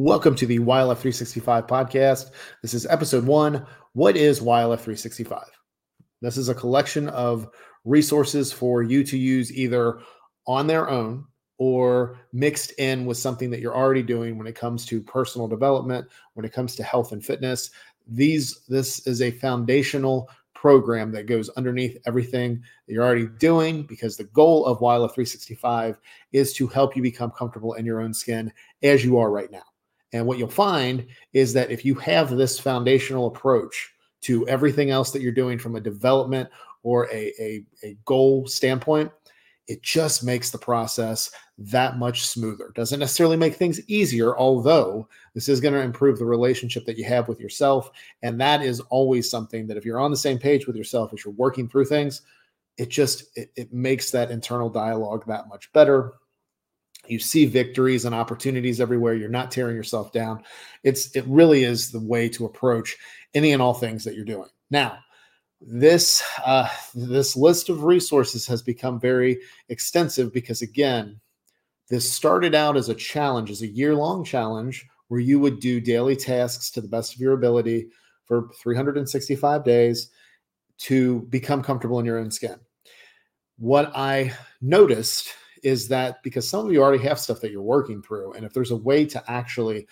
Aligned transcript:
Welcome 0.00 0.36
to 0.36 0.46
the 0.46 0.60
YLF 0.60 0.98
365 0.98 1.66
podcast. 1.66 2.30
This 2.62 2.72
is 2.72 2.86
episode 2.86 3.26
one. 3.26 3.66
What 3.94 4.16
is 4.16 4.38
YLF 4.38 4.78
365? 4.78 5.42
This 6.22 6.36
is 6.36 6.48
a 6.48 6.54
collection 6.54 7.08
of 7.08 7.48
resources 7.84 8.52
for 8.52 8.84
you 8.84 9.02
to 9.02 9.18
use 9.18 9.52
either 9.52 9.98
on 10.46 10.68
their 10.68 10.88
own 10.88 11.24
or 11.58 12.16
mixed 12.32 12.70
in 12.78 13.06
with 13.06 13.16
something 13.16 13.50
that 13.50 13.58
you're 13.58 13.74
already 13.74 14.04
doing 14.04 14.38
when 14.38 14.46
it 14.46 14.54
comes 14.54 14.86
to 14.86 15.02
personal 15.02 15.48
development, 15.48 16.06
when 16.34 16.46
it 16.46 16.52
comes 16.52 16.76
to 16.76 16.84
health 16.84 17.10
and 17.10 17.24
fitness. 17.24 17.72
These 18.06 18.66
this 18.68 19.04
is 19.04 19.20
a 19.20 19.32
foundational 19.32 20.30
program 20.54 21.10
that 21.10 21.26
goes 21.26 21.48
underneath 21.50 21.98
everything 22.06 22.62
that 22.86 22.94
you're 22.94 23.04
already 23.04 23.26
doing 23.26 23.82
because 23.82 24.16
the 24.16 24.24
goal 24.24 24.64
of 24.64 24.78
YLF 24.78 25.12
365 25.12 25.98
is 26.30 26.52
to 26.52 26.68
help 26.68 26.94
you 26.94 27.02
become 27.02 27.32
comfortable 27.32 27.74
in 27.74 27.84
your 27.84 28.00
own 28.00 28.14
skin 28.14 28.52
as 28.84 29.04
you 29.04 29.18
are 29.18 29.32
right 29.32 29.50
now. 29.50 29.64
And 30.12 30.26
what 30.26 30.38
you'll 30.38 30.48
find 30.48 31.06
is 31.32 31.52
that 31.52 31.70
if 31.70 31.84
you 31.84 31.94
have 31.96 32.30
this 32.30 32.58
foundational 32.58 33.26
approach 33.26 33.92
to 34.22 34.46
everything 34.48 34.90
else 34.90 35.10
that 35.12 35.22
you're 35.22 35.32
doing 35.32 35.58
from 35.58 35.76
a 35.76 35.80
development 35.80 36.48
or 36.82 37.06
a, 37.12 37.32
a, 37.38 37.64
a 37.84 37.96
goal 38.04 38.46
standpoint, 38.46 39.12
it 39.68 39.82
just 39.82 40.24
makes 40.24 40.50
the 40.50 40.58
process 40.58 41.30
that 41.58 41.98
much 41.98 42.26
smoother. 42.26 42.72
Doesn't 42.74 43.00
necessarily 43.00 43.36
make 43.36 43.54
things 43.54 43.86
easier, 43.88 44.36
although 44.36 45.06
this 45.34 45.48
is 45.48 45.60
going 45.60 45.74
to 45.74 45.80
improve 45.80 46.18
the 46.18 46.24
relationship 46.24 46.86
that 46.86 46.96
you 46.96 47.04
have 47.04 47.28
with 47.28 47.38
yourself. 47.38 47.90
And 48.22 48.40
that 48.40 48.62
is 48.62 48.80
always 48.88 49.28
something 49.28 49.66
that 49.66 49.76
if 49.76 49.84
you're 49.84 50.00
on 50.00 50.10
the 50.10 50.16
same 50.16 50.38
page 50.38 50.66
with 50.66 50.74
yourself 50.74 51.12
as 51.12 51.24
you're 51.24 51.34
working 51.34 51.68
through 51.68 51.84
things, 51.84 52.22
it 52.78 52.88
just 52.88 53.24
it, 53.36 53.50
it 53.56 53.72
makes 53.72 54.10
that 54.10 54.30
internal 54.30 54.70
dialogue 54.70 55.24
that 55.26 55.48
much 55.48 55.70
better. 55.72 56.14
You 57.08 57.18
see 57.18 57.46
victories 57.46 58.04
and 58.04 58.14
opportunities 58.14 58.80
everywhere. 58.80 59.14
You're 59.14 59.28
not 59.28 59.50
tearing 59.50 59.76
yourself 59.76 60.12
down. 60.12 60.42
It's 60.84 61.14
it 61.16 61.24
really 61.26 61.64
is 61.64 61.90
the 61.90 62.00
way 62.00 62.28
to 62.30 62.44
approach 62.44 62.96
any 63.34 63.52
and 63.52 63.62
all 63.62 63.74
things 63.74 64.04
that 64.04 64.14
you're 64.14 64.24
doing. 64.24 64.48
Now, 64.70 64.98
this 65.60 66.22
uh, 66.44 66.68
this 66.94 67.36
list 67.36 67.68
of 67.68 67.84
resources 67.84 68.46
has 68.46 68.62
become 68.62 69.00
very 69.00 69.38
extensive 69.68 70.32
because 70.32 70.62
again 70.62 71.20
this 71.88 72.10
started 72.10 72.54
out 72.54 72.76
as 72.76 72.88
a 72.88 72.94
challenge 72.94 73.50
as 73.50 73.62
a 73.62 73.66
year 73.66 73.94
long 73.94 74.24
challenge 74.24 74.86
where 75.08 75.20
you 75.20 75.40
would 75.40 75.58
do 75.58 75.80
daily 75.80 76.14
tasks 76.14 76.70
to 76.70 76.80
the 76.80 76.88
best 76.88 77.14
of 77.14 77.20
your 77.20 77.32
ability 77.32 77.88
for 78.26 78.50
365 78.60 79.64
days 79.64 80.10
to 80.76 81.22
become 81.22 81.62
comfortable 81.62 81.98
in 81.98 82.06
your 82.06 82.18
own 82.18 82.30
skin 82.30 82.56
what 83.56 83.90
i 83.96 84.32
noticed 84.60 85.30
is 85.62 85.88
that 85.88 86.22
because 86.22 86.48
some 86.48 86.66
of 86.66 86.72
you 86.72 86.82
already 86.82 87.02
have 87.02 87.18
stuff 87.18 87.40
that 87.40 87.50
you're 87.50 87.62
working 87.62 88.02
through 88.02 88.32
and 88.34 88.44
if 88.44 88.52
there's 88.52 88.70
a 88.70 88.76
way 88.76 89.04
to 89.04 89.22
actually 89.30 89.86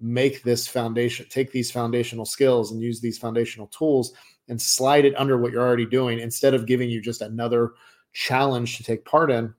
make 0.00 0.42
this 0.42 0.66
foundation 0.66 1.26
take 1.28 1.52
these 1.52 1.70
foundational 1.70 2.24
skills 2.24 2.72
and 2.72 2.80
use 2.80 3.00
these 3.00 3.18
foundational 3.18 3.66
tools 3.68 4.12
and 4.48 4.60
slide 4.60 5.04
it 5.04 5.14
under 5.16 5.38
what 5.38 5.52
you're 5.52 5.66
already 5.66 5.86
doing 5.86 6.18
instead 6.18 6.54
of 6.54 6.66
giving 6.66 6.90
you 6.90 7.00
just 7.00 7.20
another 7.20 7.72
challenge 8.12 8.76
to 8.76 8.84
take 8.84 9.04
part 9.04 9.30
in 9.30 9.52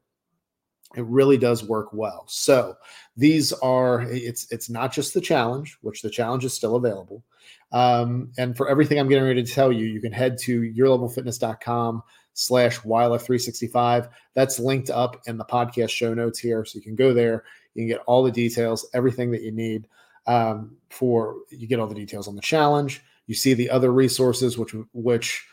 it 0.95 1.05
really 1.05 1.37
does 1.37 1.63
work 1.63 1.93
well. 1.93 2.25
So 2.27 2.75
these 3.17 3.53
are 3.53 4.03
it's 4.09 4.51
it's 4.51 4.69
not 4.69 4.91
just 4.91 5.13
the 5.13 5.21
challenge 5.21 5.77
which 5.81 6.01
the 6.01 6.09
challenge 6.09 6.43
is 6.43 6.53
still 6.53 6.75
available 6.75 7.23
um, 7.71 8.31
and 8.39 8.57
for 8.57 8.67
everything 8.67 8.99
i'm 8.99 9.07
getting 9.07 9.23
ready 9.23 9.43
to 9.43 9.53
tell 9.53 9.71
you 9.71 9.85
you 9.85 10.01
can 10.01 10.11
head 10.11 10.35
to 10.35 10.61
yourlevelfitness.com 10.61 12.01
slash 12.33 12.79
ylf365 12.79 14.09
that's 14.33 14.57
linked 14.57 14.89
up 14.89 15.21
in 15.27 15.37
the 15.37 15.45
podcast 15.45 15.91
show 15.91 16.11
notes 16.11 16.39
here 16.39 16.65
so 16.65 16.75
you 16.75 16.81
can 16.81 16.95
go 16.95 17.13
there 17.13 17.43
you 17.75 17.83
can 17.83 17.87
get 17.87 18.01
all 18.07 18.23
the 18.23 18.31
details 18.31 18.89
everything 18.95 19.29
that 19.29 19.43
you 19.43 19.51
need 19.51 19.87
um, 20.27 20.77
for 20.89 21.37
you 21.49 21.67
get 21.67 21.79
all 21.79 21.87
the 21.87 21.95
details 21.95 22.27
on 22.27 22.35
the 22.35 22.41
challenge. 22.41 23.03
You 23.27 23.35
see 23.35 23.53
the 23.53 23.69
other 23.69 23.91
resources, 23.91 24.57
which 24.57 24.73
which 24.93 25.45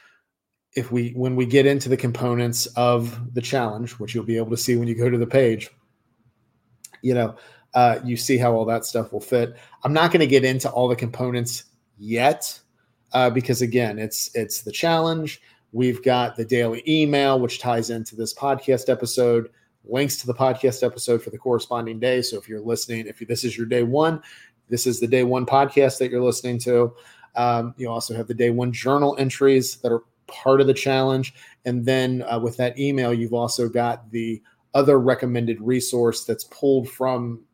if 0.74 0.92
we 0.92 1.10
when 1.10 1.36
we 1.36 1.46
get 1.46 1.66
into 1.66 1.88
the 1.88 1.96
components 1.96 2.66
of 2.76 3.34
the 3.34 3.40
challenge, 3.40 3.92
which 3.92 4.14
you'll 4.14 4.24
be 4.24 4.36
able 4.36 4.50
to 4.50 4.56
see 4.56 4.76
when 4.76 4.88
you 4.88 4.94
go 4.94 5.10
to 5.10 5.18
the 5.18 5.26
page, 5.26 5.70
you 7.02 7.14
know, 7.14 7.36
uh, 7.74 7.98
you 8.04 8.16
see 8.16 8.38
how 8.38 8.52
all 8.52 8.64
that 8.64 8.84
stuff 8.84 9.12
will 9.12 9.20
fit. 9.20 9.56
I'm 9.84 9.92
not 9.92 10.10
going 10.12 10.20
to 10.20 10.26
get 10.26 10.44
into 10.44 10.70
all 10.70 10.88
the 10.88 10.96
components 10.96 11.64
yet 11.98 12.58
uh, 13.12 13.30
because 13.30 13.62
again, 13.62 13.98
it's 13.98 14.30
it's 14.34 14.62
the 14.62 14.72
challenge. 14.72 15.40
We've 15.72 16.02
got 16.02 16.36
the 16.36 16.44
daily 16.44 16.82
email, 16.86 17.38
which 17.38 17.60
ties 17.60 17.90
into 17.90 18.16
this 18.16 18.34
podcast 18.34 18.88
episode. 18.88 19.50
Links 19.84 20.18
to 20.18 20.26
the 20.26 20.34
podcast 20.34 20.84
episode 20.84 21.22
for 21.22 21.30
the 21.30 21.38
corresponding 21.38 21.98
day. 21.98 22.22
So 22.22 22.36
if 22.36 22.48
you're 22.48 22.60
listening, 22.60 23.06
if 23.06 23.18
this 23.26 23.44
is 23.44 23.56
your 23.56 23.66
day 23.66 23.82
one, 23.82 24.20
this 24.68 24.86
is 24.86 25.00
the 25.00 25.06
day 25.06 25.24
one 25.24 25.46
podcast 25.46 25.98
that 25.98 26.10
you're 26.10 26.22
listening 26.22 26.58
to. 26.60 26.94
Um, 27.34 27.74
you 27.78 27.88
also 27.88 28.14
have 28.14 28.26
the 28.26 28.34
day 28.34 28.50
one 28.50 28.72
journal 28.72 29.16
entries 29.18 29.76
that 29.76 29.90
are 29.90 30.02
part 30.30 30.60
of 30.60 30.66
the 30.66 30.74
challenge. 30.74 31.34
And 31.64 31.84
then 31.84 32.24
uh, 32.30 32.38
with 32.38 32.56
that 32.56 32.78
email, 32.78 33.12
you've 33.12 33.34
also 33.34 33.68
got 33.68 34.10
the 34.10 34.42
other 34.74 34.98
recommended 34.98 35.60
resource 35.60 36.24
that's 36.24 36.44
pulled 36.44 36.88
from 36.88 37.44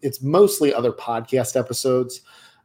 it's 0.00 0.22
mostly 0.22 0.72
other 0.72 0.92
podcast 0.92 1.58
episodes 1.58 2.20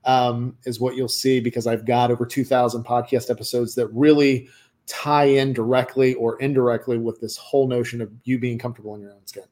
um, 0.06 0.56
is 0.66 0.80
what 0.80 0.96
you'll 0.96 1.08
see 1.08 1.40
because 1.40 1.68
I've 1.68 1.86
got 1.86 2.12
over 2.12 2.25
2,000 2.25 2.84
podcast 2.84 3.30
episodes 3.30 3.75
that 3.75 3.88
really 3.88 4.48
tie 4.86 5.25
in 5.25 5.52
directly 5.52 6.14
or 6.14 6.40
indirectly 6.40 6.98
with 6.98 7.19
this 7.19 7.36
whole 7.36 7.68
notion 7.68 8.02
of 8.02 8.12
you 8.24 8.40
being 8.40 8.58
comfortable 8.58 8.96
in 8.96 9.02
your 9.02 9.12
own 9.12 9.25
skin. 9.25 9.44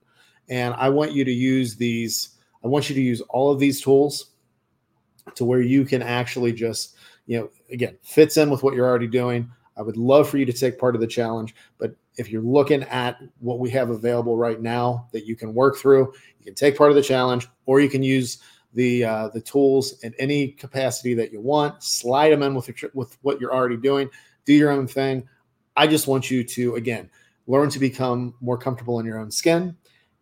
And 0.48 0.74
I 0.76 0.90
want 0.90 1.12
you 1.12 1.26
to 1.26 1.32
use 1.32 1.76
these, 1.76 2.30
I 2.64 2.68
want 2.68 2.90
you 2.90 2.96
to 2.96 3.02
use 3.02 3.22
all 3.30 3.52
of 3.52 3.60
these 3.60 3.82
tools 3.82 4.32
to 5.34 5.44
where 5.44 5.62
you 5.62 5.86
can 5.86 6.02
actually 6.02 6.54
just, 6.54 6.96
you 7.26 7.40
know, 7.40 7.50
again, 7.72 7.98
fits 8.04 8.38
in 8.38 8.50
with 8.50 8.64
what 8.64 8.76
you're 8.76 8.88
already 8.88 9.08
doing. 9.08 9.52
I 9.78 9.82
would 9.82 9.98
love 9.98 10.30
for 10.30 10.38
you 10.38 10.46
to 10.46 10.54
take 10.54 10.80
part 10.80 10.96
of 10.96 11.02
the 11.02 11.08
challenge, 11.08 11.56
but 11.78 11.96
if 12.18 12.30
you're 12.30 12.42
looking 12.42 12.84
at 12.84 13.18
what 13.40 13.60
we 13.60 13.70
have 13.72 13.90
available 13.90 14.38
right 14.38 14.62
now 14.62 15.08
that 15.12 15.26
you 15.26 15.36
can 15.36 15.54
work 15.54 15.78
through, 15.78 16.14
you 16.40 16.46
can 16.46 16.56
take 16.56 16.78
part 16.78 16.92
of 16.92 16.96
the 16.96 17.02
challenge, 17.02 17.48
or 17.66 17.80
you 17.82 17.90
can 17.90 18.04
use 18.04 18.40
the 18.74 19.04
uh, 19.04 19.30
the 19.30 19.42
tools 19.42 20.00
in 20.04 20.14
any 20.20 20.50
capacity 20.50 21.14
that 21.16 21.32
you 21.32 21.42
want. 21.42 21.84
Slide 21.84 22.30
them 22.30 22.44
in 22.44 22.56
with 22.56 22.68
your, 22.82 22.92
with 22.94 23.18
what 23.22 23.42
you're 23.42 23.54
already 23.54 23.78
doing. 23.78 24.10
Do 24.46 24.54
your 24.54 24.72
own 24.72 24.88
thing. 24.88 25.28
I 25.76 25.88
just 25.88 26.08
want 26.08 26.32
you 26.32 26.44
to 26.44 26.76
again 26.76 27.10
learn 27.48 27.70
to 27.70 27.80
become 27.80 28.34
more 28.42 28.58
comfortable 28.58 29.00
in 29.00 29.06
your 29.06 29.20
own 29.20 29.30
skin 29.30 29.76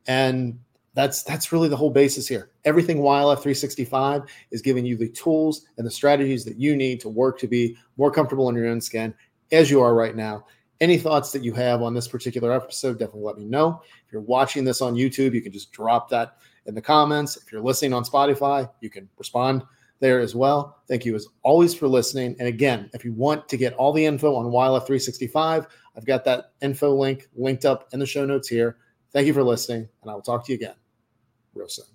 and 0.08 0.60
that's 0.96 1.24
that's 1.24 1.52
really 1.52 1.70
the 1.70 1.76
whole 1.76 1.90
basis 1.90 2.28
here. 2.28 2.52
Everything 2.66 2.98
YLF 2.98 3.38
365 3.38 4.24
is 4.52 4.62
giving 4.62 4.86
you 4.86 4.96
the 4.96 5.10
tools 5.10 5.66
and 5.78 5.88
the 5.88 5.92
strategies 5.92 6.46
that 6.46 6.58
you 6.58 6.76
need 6.76 7.00
to 7.02 7.10
work 7.10 7.40
to 7.40 7.48
be 7.48 7.76
more 7.98 8.12
comfortable 8.12 8.48
in 8.50 8.56
your 8.56 8.68
own 8.68 8.80
skin 8.80 9.14
as 9.54 9.72
you 9.72 9.82
are 9.82 9.94
right 9.94 10.16
now. 10.16 10.46
Any 10.82 10.98
thoughts 10.98 11.32
that 11.32 11.44
you 11.44 11.54
have 11.54 11.82
on 11.82 11.94
this 11.94 12.08
particular 12.08 12.52
episode, 12.52 13.00
definitely 13.00 13.24
let 13.24 13.38
me 13.38 13.46
know. 13.46 13.82
If 14.06 14.12
you're 14.12 14.22
watching 14.22 14.66
this 14.66 14.82
on 14.82 14.96
YouTube, 14.96 15.34
you 15.34 15.42
can 15.42 15.52
just 15.52 15.72
drop 15.72 16.10
that 16.10 16.38
in 16.66 16.76
the 16.76 16.82
comments. 16.82 17.38
If 17.38 17.52
you're 17.52 17.62
listening 17.62 17.94
on 17.94 18.04
Spotify, 18.04 18.70
you 18.82 18.90
can 18.90 19.08
respond 19.18 19.64
there 20.00 20.20
as 20.20 20.36
well. 20.36 20.82
Thank 20.88 21.06
you 21.06 21.16
as 21.16 21.28
always 21.44 21.74
for 21.74 21.88
listening. 21.88 22.36
And 22.40 22.48
again, 22.48 22.90
if 22.94 23.06
you 23.06 23.14
want 23.14 23.48
to 23.48 23.56
get 23.56 23.74
all 23.74 23.94
the 23.94 24.06
info 24.06 24.36
on 24.36 24.46
YLF 24.46 24.86
365, 24.86 25.68
I've 25.96 26.06
got 26.06 26.26
that 26.26 26.52
info 26.62 26.94
link 26.94 27.30
linked 27.36 27.64
up 27.64 27.88
in 27.94 28.00
the 28.00 28.06
show 28.06 28.26
notes 28.26 28.50
here. 28.50 28.78
Thank 29.14 29.28
you 29.28 29.34
for 29.34 29.44
listening, 29.44 29.88
and 30.02 30.12
I 30.12 30.16
will 30.16 30.22
talk 30.22 30.46
to 30.46 30.52
you 30.52 30.58
again 30.58 30.76
real 31.54 31.70
soon. 31.70 31.94